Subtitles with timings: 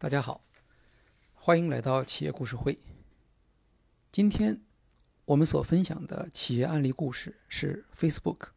[0.00, 0.44] 大家好，
[1.34, 2.78] 欢迎来到企业故事会。
[4.12, 4.62] 今天
[5.24, 8.50] 我们所分享的企业案例故事是 Facebook。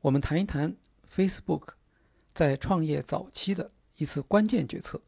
[0.00, 0.76] 我们谈一谈
[1.08, 1.74] Facebook
[2.34, 5.00] 在创业早期的一次关键决策。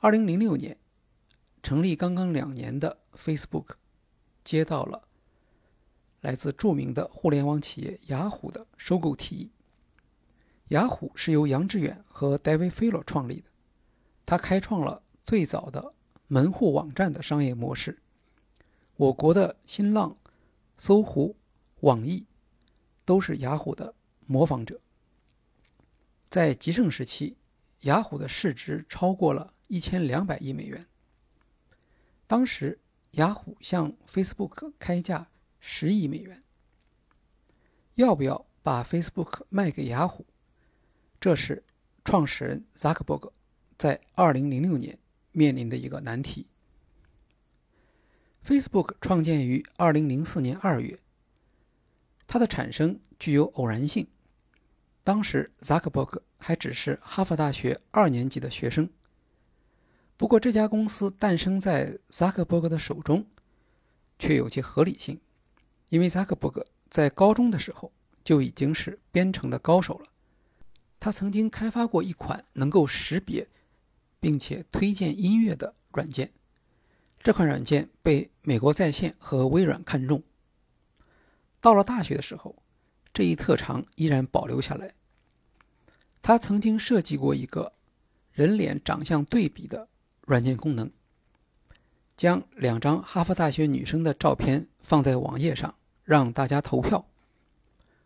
[0.00, 0.76] 二零零六年，
[1.62, 3.76] 成立刚刚两年的 Facebook
[4.42, 5.06] 接到了
[6.20, 9.52] 来自著名的互联网企业雅虎的收购提议。
[10.70, 13.53] 雅虎是由杨致远和 David Filo 创立的。
[14.26, 15.94] 他开创了最早的
[16.28, 17.98] 门户网站的商业模式。
[18.96, 20.16] 我国的新浪、
[20.78, 21.36] 搜狐、
[21.80, 22.26] 网易
[23.04, 23.94] 都是雅虎的
[24.26, 24.80] 模仿者。
[26.30, 27.36] 在极盛时期，
[27.82, 30.86] 雅虎的市值超过了一千两百亿美元。
[32.26, 32.80] 当时，
[33.12, 35.28] 雅虎向 Facebook 开价
[35.60, 36.42] 十亿美元。
[37.96, 40.26] 要不要把 Facebook 卖给雅虎？
[41.20, 41.62] 这是
[42.04, 43.32] 创始人扎克伯格。
[43.84, 44.98] 在二零零六年
[45.32, 46.46] 面临的一个难题。
[48.42, 50.98] Facebook 创建于二零零四年二月，
[52.26, 54.06] 它的产生具有偶然性。
[55.02, 58.88] 当时扎克伯格还只是哈佛大学二年级的学生。
[60.16, 63.26] 不过这家公司诞生在扎克伯格的手中，
[64.18, 65.20] 却有其合理性，
[65.90, 67.92] 因为扎克伯格在高中的时候
[68.24, 70.06] 就已经是编程的高手了。
[70.98, 73.46] 他曾经开发过一款能够识别。
[74.24, 76.32] 并且推荐音乐的软件，
[77.22, 80.22] 这款软件被美国在线和微软看中。
[81.60, 82.56] 到了大学的时候，
[83.12, 84.94] 这一特长依然保留下来。
[86.22, 87.74] 他曾经设计过一个
[88.32, 89.86] 人脸长相对比的
[90.22, 90.90] 软件功能，
[92.16, 97.06] 将两张哈佛大学女生的照片放在网页上，让大家投票，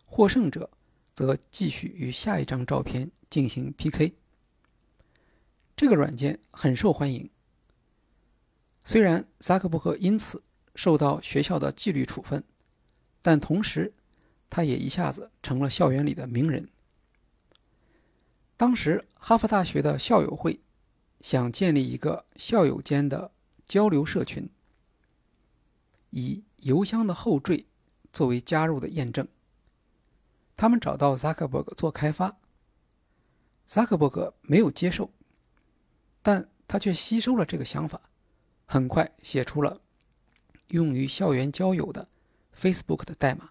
[0.05, 0.69] 获胜者
[1.15, 4.15] 则继续与下一张照片进行 PK。
[5.79, 7.31] 这个软件很受欢迎。
[8.83, 10.43] 虽然扎克伯格因此
[10.75, 12.43] 受到学校的纪律处分，
[13.23, 13.95] 但同时，
[14.51, 16.69] 他也一下子成了校园里的名人。
[18.57, 20.59] 当时，哈佛大学的校友会
[21.21, 23.31] 想建立一个校友间的
[23.65, 24.51] 交流社群，
[26.11, 27.67] 以邮箱的后缀
[28.13, 29.29] 作为加入的验证。
[30.57, 32.37] 他们找到扎克伯格做开发，
[33.65, 35.13] 扎克伯格没有接受。
[36.23, 38.01] 但他却吸收了这个想法，
[38.67, 39.81] 很快写出了
[40.69, 42.09] 用于校园交友的
[42.55, 43.51] Facebook 的代码。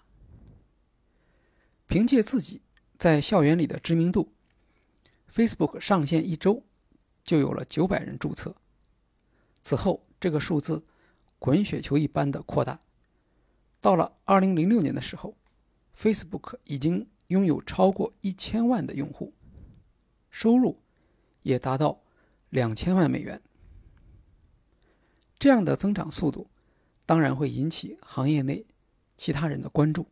[1.88, 2.62] 凭借自己
[2.98, 4.34] 在校园里的知名度
[5.34, 6.62] ，Facebook 上线一周
[7.24, 8.56] 就有了九百人注册。
[9.64, 10.86] 此后，这个数字
[11.40, 12.80] 滚雪球一般的扩大。
[13.80, 15.38] 到了二零零六年的时候
[15.98, 19.34] ，Facebook 已经拥有超过一千万的用户，
[20.30, 20.80] 收入
[21.42, 22.04] 也达到。
[22.50, 23.42] 两千万美元，
[25.38, 26.50] 这样的增长速度，
[27.06, 28.66] 当然会引起行业内
[29.18, 30.08] 其他人的关注。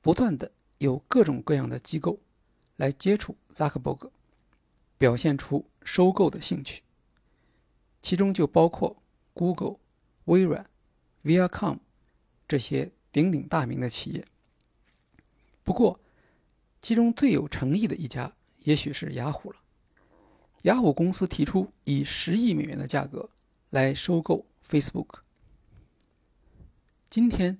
[0.00, 2.18] 不断的有各种各样的机构
[2.76, 4.12] 来接触扎克伯格，
[4.98, 6.82] 表现出收购的兴趣。
[8.02, 9.76] 其中就包括 Google、
[10.24, 10.68] 微软、
[11.24, 11.78] Viacom
[12.46, 14.26] 这些鼎鼎大名的企业。
[15.62, 16.00] 不过，
[16.82, 19.61] 其中最有诚意的一家，也许是雅虎了。
[20.62, 23.30] 雅虎公司提出以十亿美元的价格
[23.70, 25.20] 来收购 Facebook。
[27.10, 27.58] 今天，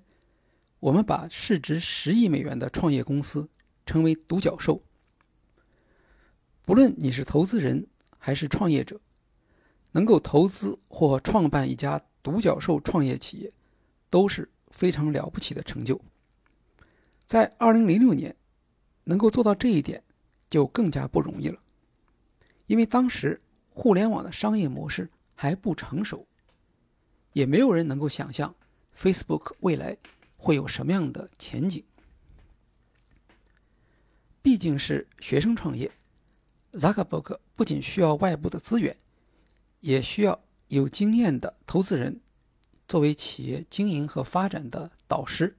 [0.78, 3.48] 我们把市值十亿美元的创业公司
[3.84, 4.84] 称为“独角兽”。
[6.64, 9.00] 不论你是投资人还是创业者，
[9.90, 13.52] 能够投资或创办一家独角兽创业企业，
[14.08, 16.00] 都是非常了不起的成就。
[17.26, 18.36] 在二零零六年，
[19.02, 20.04] 能够做到这一点，
[20.48, 21.60] 就更加不容易了。
[22.72, 23.38] 因为当时
[23.68, 26.26] 互联网的商业模式还不成熟，
[27.34, 28.54] 也没有人能够想象
[28.96, 29.94] Facebook 未来
[30.38, 31.84] 会有什么样的前景。
[34.40, 35.92] 毕竟是学生创业，
[36.80, 38.96] 扎克伯格不仅需要外部的资源，
[39.80, 42.22] 也需要有经验的投资人
[42.88, 45.58] 作为企业经营和发展的导师。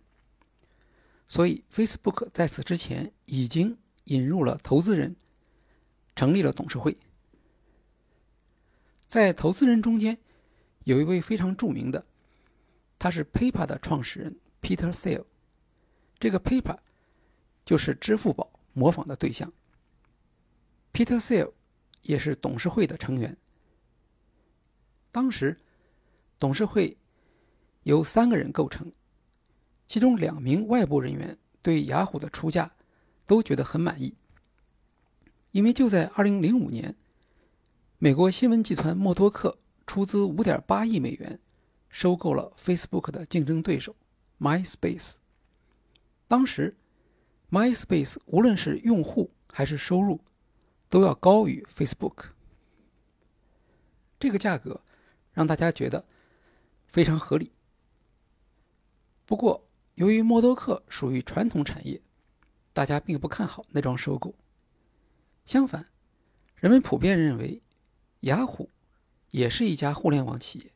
[1.28, 5.16] 所以，Facebook 在此之前已经引入了投资人。
[6.16, 6.98] 成立了董事会，
[9.08, 10.18] 在投资人中间，
[10.84, 12.06] 有一位非常著名的，
[13.00, 15.26] 他是 PayPal 的创始人 Peter Thiel。
[16.20, 16.78] 这个 PayPal
[17.66, 19.52] 就是支付宝模仿的对象。
[20.94, 21.52] Peter Thiel
[22.04, 23.36] 也是董事会的成员。
[25.12, 25.60] 当时，
[26.40, 26.98] 董事会
[27.84, 28.92] 由三个人构成，
[29.88, 32.72] 其中两名外部人员对雅虎的出价
[33.26, 34.16] 都觉得很满意。
[35.54, 36.96] 因为就在二零零五年，
[38.00, 41.40] 美国新闻集团默多克出资5.8亿美元
[41.90, 43.96] 收购了 Facebook 的竞争对手
[44.40, 45.14] MySpace。
[46.28, 46.76] 当时
[47.52, 50.20] ，MySpace 无论是用户还是收入，
[50.90, 52.32] 都要高于 Facebook。
[54.20, 54.82] 这个价格
[55.34, 56.04] 让大家觉得
[56.88, 57.52] 非常合理。
[59.28, 59.64] 不过，
[59.94, 62.02] 由于默多克属于传统产业，
[62.74, 64.34] 大家并不看好那桩收购。
[65.46, 65.88] 相反，
[66.56, 67.62] 人们普遍认为，
[68.22, 68.70] 雅虎
[69.32, 70.72] 也是一家互联网企业，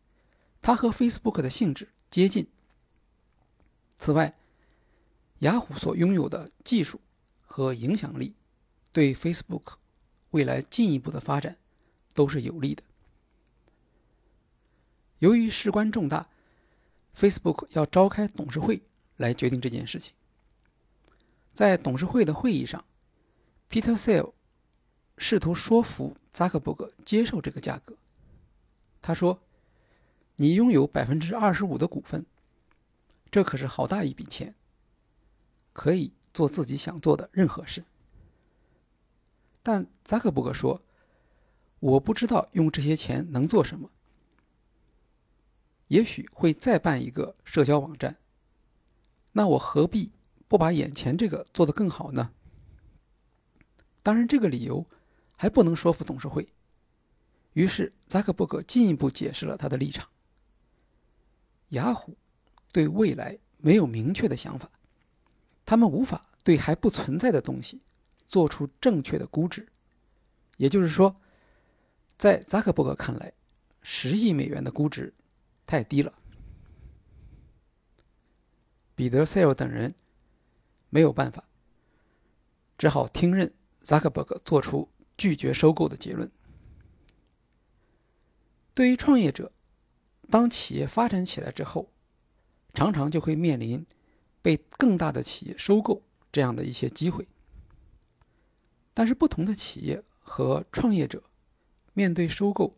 [0.61, 2.47] 它和 Facebook 的性质接近。
[3.97, 4.37] 此外，
[5.39, 6.99] 雅虎所拥有的技术
[7.41, 8.35] 和影响力，
[8.91, 9.75] 对 Facebook
[10.31, 11.57] 未来进一步的发展
[12.13, 12.83] 都是有利的。
[15.19, 16.29] 由于事关重大
[17.15, 18.83] ，Facebook 要召开董事会
[19.15, 20.13] 来决定这件事情。
[21.53, 22.85] 在董事会的会议上
[23.69, 24.33] ，Peter Thiel
[25.17, 27.95] 试图说服扎克伯格接受这个价格。
[29.01, 29.41] 他说
[30.37, 32.25] ：“你拥有百分之二十五的股份，
[33.31, 34.53] 这可是好大一笔钱。”
[35.73, 37.83] 可以做自己想做的任何事，
[39.61, 40.81] 但扎克伯格说
[41.79, 43.91] ：“我不知道用这些钱能做什么。
[45.87, 48.17] 也许会再办一个社交网站，
[49.33, 50.11] 那我何必
[50.47, 52.31] 不把眼前这个做得更好呢？”
[54.01, 54.83] 当然，这个理由
[55.37, 56.51] 还不能说服董事会。
[57.53, 60.07] 于是，扎克伯格进一步解释了他的立场：
[61.69, 62.17] 雅虎
[62.71, 64.69] 对未来没有明确的想法。
[65.65, 67.81] 他们无法对还不存在的东西
[68.27, 69.67] 做出正确的估值，
[70.57, 71.15] 也就是说，
[72.17, 73.33] 在扎克伯格看来，
[73.81, 75.13] 十亿美元的估值
[75.65, 76.13] 太低了。
[78.95, 79.93] 彼得·塞尔等人
[80.89, 81.43] 没有办法，
[82.77, 86.31] 只好听任扎克伯格做出拒绝收购的结论。
[88.73, 89.51] 对于创业者，
[90.29, 91.89] 当企业发展起来之后，
[92.73, 93.85] 常常就会面临。
[94.39, 97.27] 被更大的企业收购这样的一些机会，
[98.93, 101.21] 但是不同的企业和创业者
[101.91, 102.73] 面对收购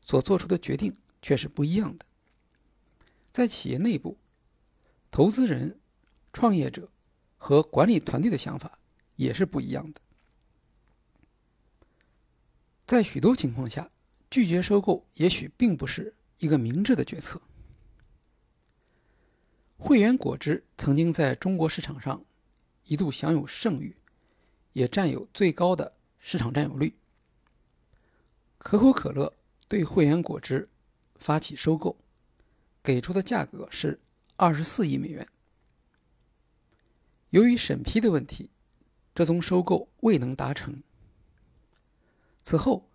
[0.00, 2.04] 所做出的决定却是不一样的。
[3.30, 4.18] 在企业内部，
[5.12, 5.78] 投资人、
[6.32, 6.90] 创业者
[7.36, 8.76] 和管理团队的想法
[9.14, 10.00] 也是不一样的。
[12.86, 13.90] 在许多情况下，
[14.30, 17.40] 拒绝收购也许并不是一个明智的决策。
[19.78, 22.22] 汇源果汁曾经在中国市场上
[22.84, 23.96] 一度享有盛誉，
[24.74, 26.94] 也占有最高的市场占有率。
[28.58, 29.32] 可口可乐
[29.66, 30.68] 对汇源果汁
[31.16, 31.96] 发起收购，
[32.82, 33.98] 给出的价格是
[34.36, 35.26] 二十四亿美元。
[37.30, 38.50] 由于审批的问题，
[39.14, 40.82] 这宗收购未能达成。
[42.44, 42.86] 此后，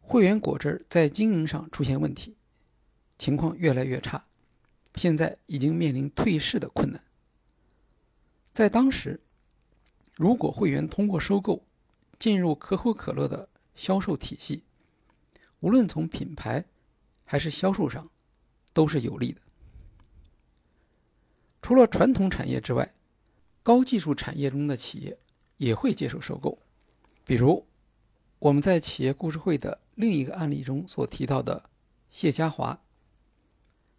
[0.00, 2.36] 汇源果汁在经营上出现问题，
[3.18, 4.24] 情况越来越差。
[4.94, 7.02] 现在已经面临退市的困难。
[8.52, 9.20] 在当时，
[10.14, 11.66] 如果会员通过收购
[12.16, 14.62] 进入可口可乐的销售体系，
[15.58, 16.64] 无论从品牌
[17.24, 18.08] 还是销售上，
[18.72, 19.40] 都是有利的。
[21.60, 22.94] 除了传统产业之外，
[23.64, 25.18] 高技术产业中的企业
[25.56, 26.56] 也会接受收购。
[27.24, 27.66] 比如，
[28.44, 31.70] 我们在企业故事会的另一个案例中所提到的
[32.10, 32.78] 谢家华。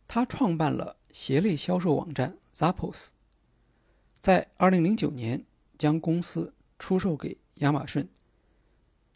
[0.07, 3.07] 他创办了鞋类销售网站 Zappos，
[4.19, 5.43] 在2009年
[5.79, 8.07] 将公司出售给亚马逊，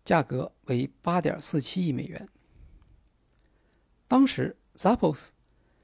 [0.04, 2.28] 价格为8.47亿美元。
[4.08, 5.30] 当时 Zappos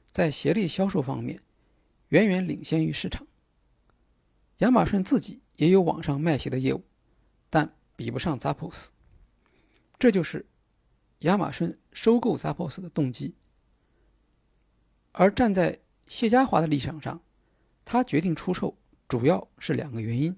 [0.10, 1.44] 在鞋类销售方面
[2.08, 3.28] 远远领先于市场。
[4.58, 6.84] 亚马逊自己也有网上卖鞋的业务，
[7.52, 8.88] 但比不上 Zappos。
[9.98, 10.46] 这就是
[11.20, 13.36] 亚马逊收购 Zappos 的动机。
[15.14, 17.22] 而站在谢家华的立场上，
[17.86, 20.36] 他决定出售主要是两个原因。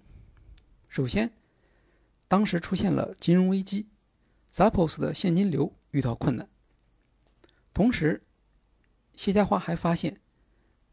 [0.88, 1.34] 首先，
[2.28, 3.88] 当时出现了金融危机
[4.54, 6.48] ，Zappos 的现金流遇到困难。
[7.74, 8.24] 同时，
[9.16, 10.20] 谢家华还发现，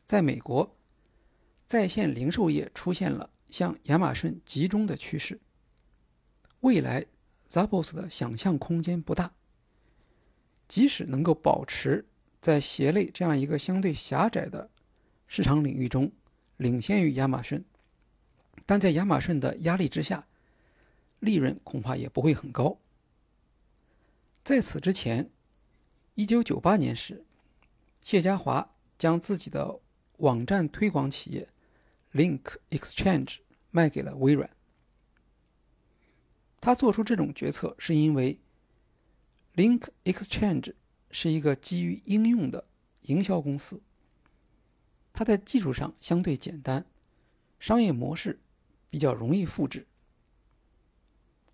[0.06, 0.76] 在美国，
[1.66, 5.40] 在线零售业出现了向亚马逊集中的趋势。
[6.60, 7.04] 未来
[7.54, 9.32] ，Zappos 的想象空间不大。
[10.66, 12.04] 即使能够保持。
[12.40, 14.68] 在鞋类这样一个相对狭窄的
[15.26, 16.12] 市场领域中，
[16.58, 17.64] 领先于亚马逊，
[18.66, 20.26] 但在亚马逊的压力之下，
[21.20, 22.78] 利润恐怕也不会很高。
[24.42, 25.30] 在此之前，
[26.12, 27.24] 一九九八年时，
[28.02, 29.80] 谢家华将自己的
[30.18, 31.48] 网站推广企业
[32.12, 33.38] Link Exchange
[33.70, 34.50] 卖给了微软。
[36.64, 38.38] 他做出这种决策是因为
[39.54, 40.72] Link Exchange
[41.10, 42.64] 是一个基于应用的
[43.02, 43.82] 营销公司，
[45.12, 46.86] 它在技术上相对简单，
[47.60, 48.40] 商业模式
[48.88, 49.86] 比较容易复制。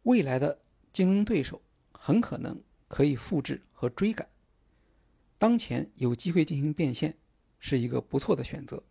[0.05, 0.61] 未来的
[0.93, 4.29] 竞争对手很可能可以复制和追赶，
[5.39, 7.19] 当前有机会进行变现，
[7.59, 8.85] 是一个不错的选择。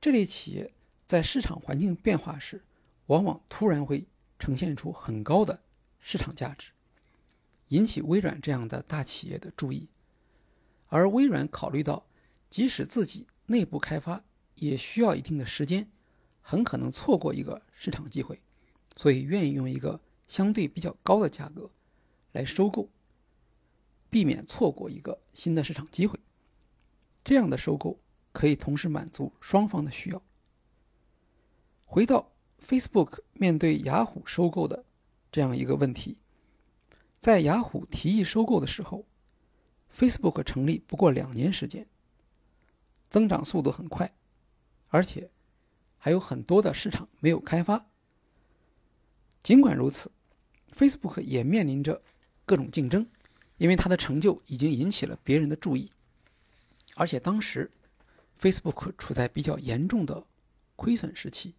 [0.00, 0.72] 这类企业
[1.04, 2.62] 在市场环境变化时，
[3.06, 4.06] 往往突然会
[4.40, 5.62] 呈现出很高的
[6.00, 6.72] 市场价值。
[7.68, 9.86] 引起微软这样的大企业的注意，
[10.88, 12.04] 而微软考虑到，
[12.50, 14.24] 即使自己内部开发
[14.56, 15.88] 也需要一定的时间，
[16.40, 18.40] 很可能错过一个市场机会，
[18.96, 21.70] 所以愿意用一个相对比较高的价格
[22.32, 22.88] 来收购，
[24.08, 26.18] 避免错过一个新的市场机会。
[27.22, 28.00] 这样的收购
[28.32, 30.20] 可以同时满足双方的需要。
[31.84, 32.29] 回到
[32.64, 34.84] Facebook 面对雅虎收购的
[35.32, 36.18] 这样一个问题。
[37.18, 39.04] 在雅虎提议收购的时候
[39.94, 41.86] ，Facebook 成立不过两年时间，
[43.08, 44.14] 增长速度很快，
[44.88, 45.30] 而且
[45.98, 47.86] 还有很多的市场没有开发。
[49.42, 50.10] 尽管如此
[50.76, 52.02] ，Facebook 也面临着
[52.46, 53.06] 各种竞争，
[53.56, 55.90] 因为它的成就已经引起了别人的注意，
[56.94, 57.70] 而且当时
[58.38, 60.24] Facebook 处在比较严重的
[60.76, 61.54] 亏损时期，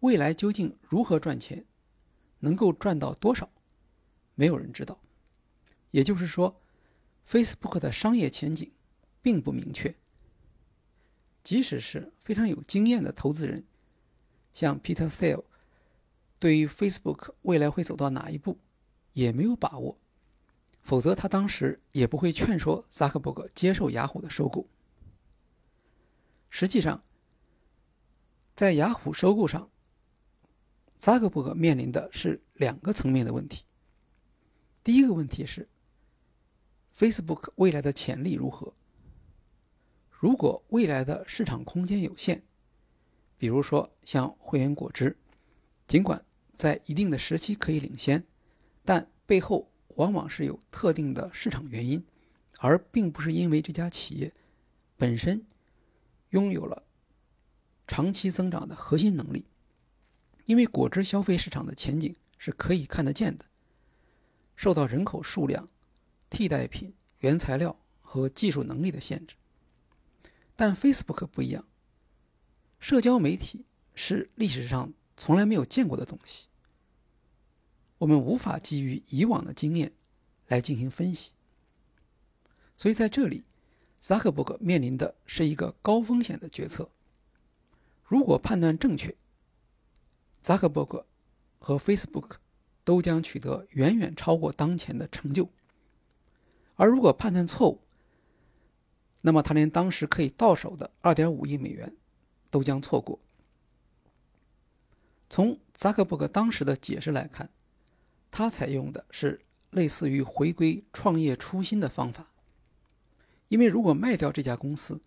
[0.00, 1.64] 未来究竟如何赚钱，
[2.40, 3.50] 能够赚到多少？
[4.34, 5.00] 没有人知道，
[5.90, 6.60] 也就是说
[7.26, 8.70] ，Facebook 的商业前景
[9.22, 9.94] 并不明确。
[11.42, 13.64] 即使是非常有经验的投资人，
[14.52, 15.44] 像 Peter Thiel，
[16.38, 18.58] 对于 Facebook 未来会走到哪一步
[19.12, 19.96] 也没有把握，
[20.82, 24.68] 否则他当时也不会劝说扎克伯格接受雅虎的收购。
[26.50, 27.02] 实际上，
[28.54, 29.70] 在雅虎收购上，
[30.98, 33.64] 扎克伯格面临的是两个层面的问题。
[34.82, 35.68] 第一个问题是
[36.96, 38.74] ，Facebook 未来的潜力如何？
[40.10, 42.42] 如果未来的市场空间有限，
[43.36, 45.16] 比如说像会员果汁，
[45.86, 46.24] 尽管
[46.54, 48.24] 在一定的时期可以领先，
[48.84, 52.04] 但背后往往是有特定的市场原因，
[52.58, 54.32] 而并不是因为这家企业
[54.96, 55.46] 本身
[56.30, 56.82] 拥有了
[57.86, 59.44] 长期增长的核心能力。
[60.46, 63.44] 因为果汁消费市场的前景是可以看得见的。
[64.56, 65.68] 受到人口数量、
[66.30, 69.36] 替代品、原材料和技术能力的限制，
[70.56, 71.66] 但 Facebook 不一样。
[72.78, 76.46] 社交媒体是历史上从来没有见过的东西，
[77.98, 79.92] 我们无法基于以往的经验
[80.48, 81.32] 来进行分析。
[82.76, 83.44] 所以在这里，
[83.98, 86.90] 扎克伯格面临的是一个高风险的决策。
[88.04, 89.14] 如果判断正确，
[90.46, 91.04] 扎克伯格
[91.58, 92.36] 和 Facebook。
[92.84, 95.50] 都将取得远远超过当前的成就，
[96.76, 97.80] 而如果判断错误，
[99.22, 101.96] 那么他连当时可以到手的二点五亿美元
[102.48, 103.18] 都将错过。
[105.28, 107.50] 从扎克伯格当时的解释来看，
[108.30, 112.30] 他采用的是类似于回归创业初心的方法，
[113.48, 115.02] 因为如果卖掉这家公司，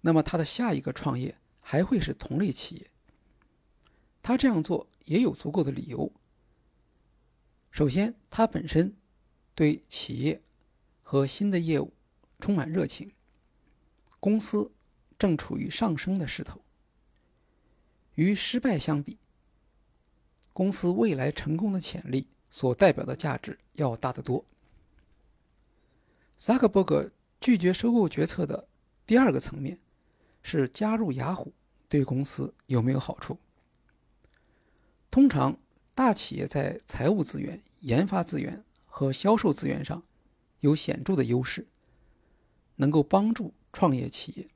[0.00, 2.90] 那么他的下一个创业还会是同类企业。
[4.22, 6.12] 他这样做也有足够的理由。
[7.70, 8.94] 首先，他本身
[9.54, 10.40] 对企业
[11.02, 11.92] 和新的业务
[12.38, 13.12] 充满热情，
[14.20, 14.70] 公司
[15.18, 16.60] 正处于上升的势头。
[18.14, 19.18] 与失败相比，
[20.52, 24.44] 公司未来成功的潜力所代表的价值要大得多。
[26.36, 27.10] 扎克伯格
[27.40, 28.68] 拒绝收购决策的
[29.06, 29.78] 第二个层面
[30.42, 31.52] 是加入雅虎
[31.88, 33.38] 对公司有没有好处？
[35.12, 35.56] 通常。
[35.94, 40.02] 大企业在财务资源、研发资源和销售资源上
[40.60, 41.68] 有显著的优势，
[42.76, 44.48] 能够帮助创业企业。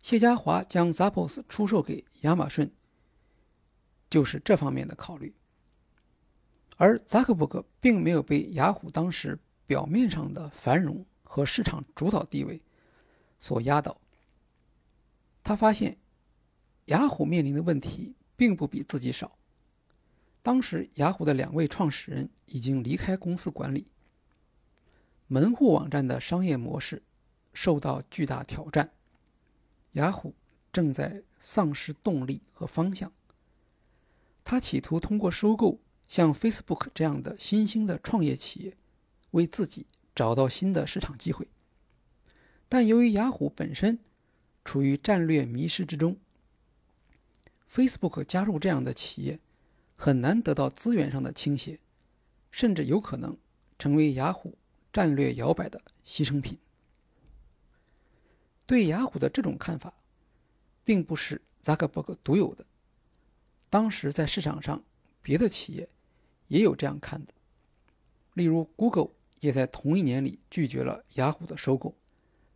[0.00, 2.72] 谢家华将 Zappos 出售给亚马逊，
[4.08, 5.34] 就是这方面的考虑。
[6.78, 12.62] 而扎克伯格并没有被雅虎当时表面上的繁荣和市场主导地位
[13.38, 14.00] 所压倒。
[15.44, 15.98] 他发现，
[16.86, 19.38] 雅虎面临的问题并不比自己少。
[20.42, 23.86] 当时，雅虎的两位创始人已经离开公司管理。
[25.28, 27.04] 门户网站的商业模式
[27.52, 28.90] 受到巨大挑战，
[29.92, 30.34] 雅虎
[30.72, 33.12] 正在丧失动力和方向。
[34.42, 38.76] 他企图通过收购像 Facebook 这样的新兴的创业企业，
[39.30, 41.46] 为自己找到新的市场机会。
[42.68, 44.00] 但由于雅虎本身
[44.64, 46.16] 处于战略迷失之中
[47.72, 49.38] ，Facebook 加入这样的企业。
[49.94, 51.78] 很难得到资源上的倾斜，
[52.50, 53.36] 甚至有可能
[53.78, 54.58] 成为雅虎
[54.92, 56.58] 战略摇摆的牺牲品。
[58.66, 59.94] 对雅虎的这种看法，
[60.82, 62.66] 并不是扎克伯格独有的。
[63.70, 64.82] 当时在市场上，
[65.22, 65.88] 别的企业
[66.48, 67.32] 也有这样看的。
[68.34, 71.94] 例如，Google 也在同一年里拒绝了雅虎的收购。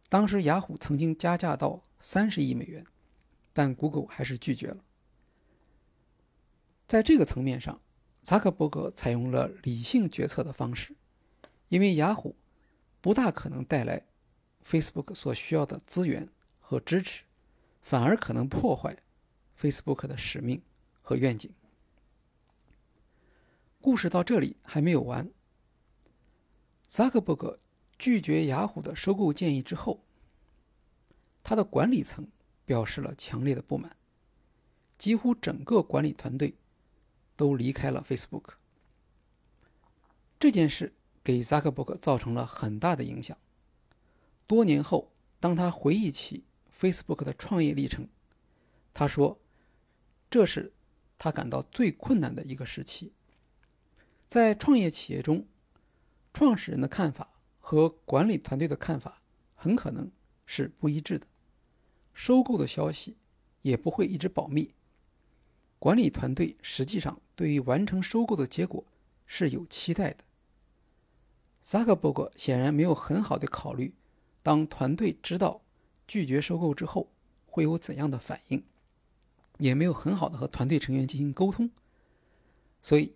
[0.08, 2.85] 当时，雅虎曾经加价到三十亿美元，
[3.52, 4.78] 但 Google 还是拒绝了。
[6.86, 7.80] 在这个层面上，
[8.22, 10.94] 扎克伯格采用了理性决策的方式，
[11.68, 12.36] 因为雅虎
[13.00, 14.06] 不大可能带来
[14.64, 16.28] Facebook 所需要的资源
[16.60, 17.24] 和支持，
[17.82, 18.96] 反而可能破坏
[19.60, 20.62] Facebook 的使命
[21.02, 21.52] 和愿景。
[23.80, 25.28] 故事到这里还没有完。
[26.86, 27.58] 扎克伯格
[27.98, 30.04] 拒绝雅虎的收购建议之后，
[31.42, 32.28] 他的管理层
[32.64, 33.96] 表示了强烈的不满，
[34.96, 36.54] 几乎整个管理团队
[37.36, 38.54] 都离开了 Facebook。
[40.40, 43.36] 这件事给扎克伯格造成了很大的影响。
[44.46, 46.44] 多年后，当他回忆起
[46.76, 48.08] Facebook 的创业历程，
[48.92, 49.38] 他说
[50.30, 50.72] ：“这是
[51.18, 53.12] 他感到最困难的一个时期。
[54.26, 55.46] 在创业企业中。”
[56.38, 59.22] 创始人的看法和管理团队的看法
[59.54, 60.12] 很可能
[60.44, 61.26] 是不一致的，
[62.12, 63.16] 收购的消息
[63.62, 64.74] 也不会一直保密。
[65.78, 68.85] 管理团队实际上对于完成收购的结果
[69.26, 70.25] 是有期待的。
[71.62, 73.95] 扎克伯格显然没有很好的考虑，
[74.42, 75.61] 当团队知道
[76.06, 77.09] 拒绝收购之后
[77.47, 78.64] 会有怎样的反应，
[79.59, 81.71] 也没有很好的和团队成员进行沟通，
[82.80, 83.14] 所以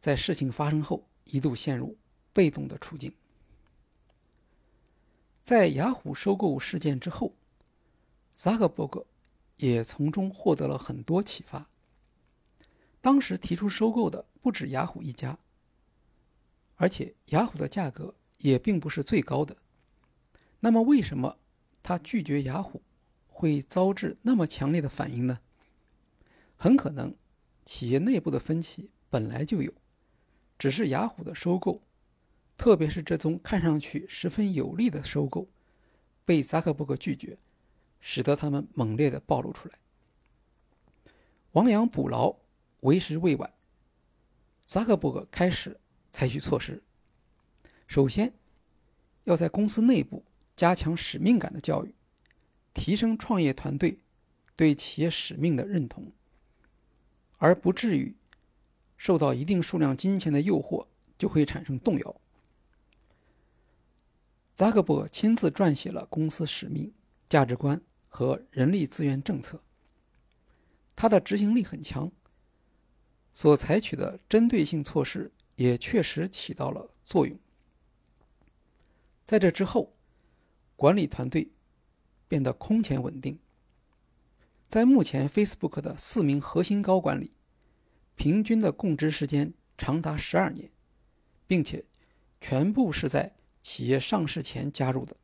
[0.00, 1.96] 在事情发生后一度陷入。
[2.32, 3.12] 被动的处境，
[5.42, 7.34] 在雅虎收购事件之后，
[8.36, 9.04] 扎克伯格
[9.56, 11.68] 也从中获得了很多启发。
[13.00, 15.38] 当时提出收购的不止雅虎一家，
[16.76, 19.56] 而且雅虎的价格也并不是最高的。
[20.60, 21.38] 那么，为什么
[21.82, 22.82] 他拒绝雅虎
[23.26, 25.40] 会遭致那么强烈的反应呢？
[26.56, 27.16] 很可能
[27.64, 29.72] 企业内部的分歧本来就有，
[30.58, 31.82] 只是雅虎的收购。
[32.58, 35.48] 特别是这宗看上去十分有利的收购，
[36.26, 37.38] 被扎克伯格拒绝，
[38.00, 39.78] 使得他们猛烈的暴露出来。
[41.52, 42.36] 亡羊补牢，
[42.80, 43.52] 为时未晚。
[44.64, 45.80] 扎克伯格开始
[46.12, 46.82] 采取措施，
[47.86, 48.32] 首先
[49.24, 51.94] 要在公司内部加强使命感的教育，
[52.72, 53.98] 提升创业团队
[54.54, 56.12] 对企业使命的认同，
[57.38, 58.14] 而不至于
[58.96, 60.86] 受到一定数量金钱的诱惑
[61.18, 62.20] 就会产生动摇。
[64.54, 66.92] 扎克伯亲自撰写了公司使命、
[67.28, 69.62] 价值观和人力资源政策。
[70.94, 72.12] 他的执行力很强，
[73.32, 77.38] 所采取的针对性措施也确实起到了作用。
[79.24, 79.92] 在这之后，
[80.76, 81.50] 管理团队
[82.26, 83.38] 变得空前稳定。
[84.68, 87.32] 在目前 Facebook 的四名核心高管里，
[88.16, 90.70] 平均的供职时间长达十二年，
[91.46, 91.84] 并且
[92.40, 93.34] 全部是在。
[93.62, 95.14] 企业上市前加入的，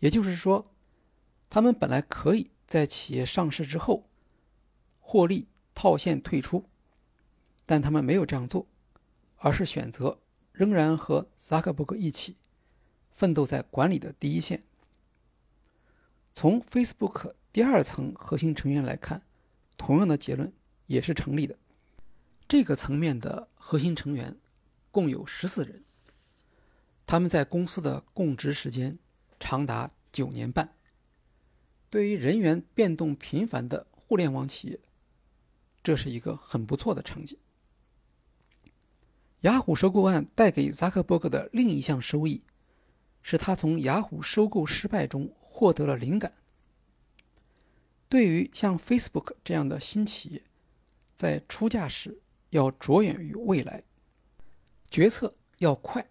[0.00, 0.66] 也就是说，
[1.48, 4.06] 他们本来可以在企业上市之后
[5.00, 6.68] 获利套现退出，
[7.72, 8.66] 但他们没有这样做，
[9.38, 10.20] 而是选择
[10.52, 12.36] 仍然和扎克伯格一起
[13.12, 14.62] 奋斗在管理的第一线。
[16.34, 19.22] 从 Facebook 第二层核心成员来看，
[19.78, 20.52] 同样的结论
[20.86, 21.56] 也是成立的。
[22.46, 24.36] 这个层面的核心成员
[24.90, 25.82] 共有十四人。
[27.06, 28.98] 他们在公司的供职时间
[29.40, 30.76] 长达九年半。
[31.88, 34.78] 对于人员变动频繁的互联网企业，
[35.82, 37.38] 这是一个很不错的成绩。
[39.42, 42.42] 雅虎收购案带给扎克伯格的另一项收益，
[43.22, 46.32] 是他从雅虎收购失败中获得了灵感。
[48.08, 50.42] 对于像 Facebook 这样的新企业，
[51.16, 53.82] 在出价时要着眼于未来，
[54.88, 56.06] 决策要快。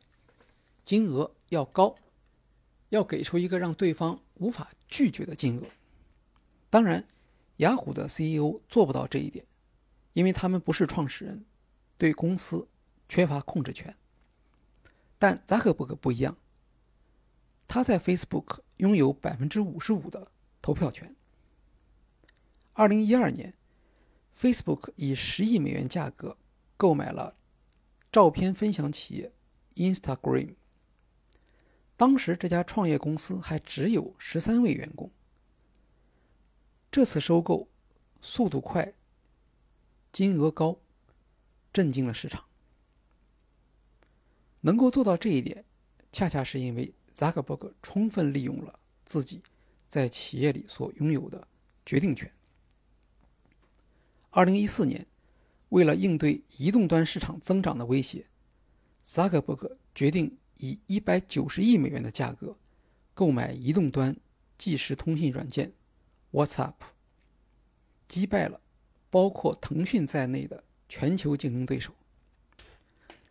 [0.84, 1.96] 金额要高，
[2.90, 5.64] 要给出一个让对方无法拒绝的金额。
[6.70, 7.08] 当然，
[7.58, 9.46] 雅虎的 CEO 做不到这一点，
[10.12, 11.46] 因为他们不是创始人，
[11.98, 12.68] 对公司
[13.12, 13.94] 缺乏控制权。
[15.20, 16.38] 但扎克伯格不一样，
[17.68, 21.14] 他在 Facebook 拥有百分之五十五的投票权。
[22.72, 23.54] 二零一二年
[24.40, 26.38] ，Facebook 以十亿美元价格
[26.78, 27.36] 购买了
[28.14, 29.34] 照片分享企业
[29.76, 30.56] Instagram。
[31.98, 35.12] 当时这家创业公司还只有十三位员工。
[36.90, 37.68] 这次收购
[38.22, 38.94] 速度快、
[40.14, 40.78] 金额高，
[41.74, 42.46] 震惊了市场。
[44.62, 45.66] 能够做到这一点，
[46.12, 49.42] 恰恰是因为扎克伯格充分利用了自己
[49.88, 51.48] 在企业里所拥有的
[51.86, 52.32] 决定权。
[54.30, 55.06] 二零一四年，
[55.70, 58.26] 为了应对移动端市场增长的威胁，
[59.04, 62.56] 扎克伯格决定以一百九十亿美元的价格
[63.14, 64.16] 购买移动端
[64.58, 65.74] 即时通信软件
[66.32, 66.76] WhatsApp，
[68.08, 68.62] 击败了
[69.10, 71.94] 包括腾讯在内的全球竞争对手。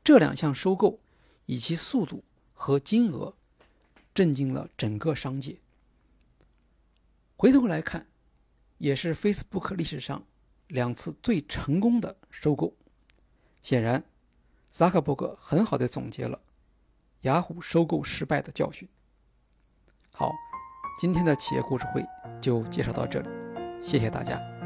[0.04, 0.98] 这两项收购
[1.50, 2.22] 以其速度
[2.54, 3.34] 和金额
[4.14, 5.58] 震惊了整个商界。
[7.36, 8.06] 回头来看，
[8.78, 10.22] 也是 Facebook 历史上。
[10.68, 12.76] 两次最成功的收购，
[13.60, 14.04] 显然，
[14.70, 16.40] 扎克伯格很好的总结了
[17.22, 18.88] 雅虎收购失败的教训。
[20.12, 20.30] 好，
[21.00, 22.06] 今天的企业故事会
[22.40, 23.28] 就介绍到这里，
[23.82, 24.59] 谢谢大家。